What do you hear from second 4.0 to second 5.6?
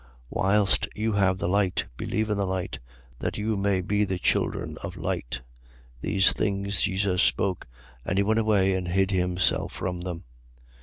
the children of light.